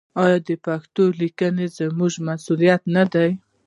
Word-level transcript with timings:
آیا 0.23 0.37
د 0.47 0.49
پښتو 0.65 1.03
لیکل 1.21 1.55
زموږ 1.79 2.13
مسوولیت 2.27 2.81
نه 2.95 3.03
دی؟ 3.13 3.29